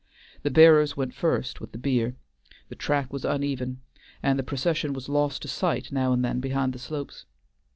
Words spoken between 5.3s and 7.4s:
to sight now and then behind the slopes.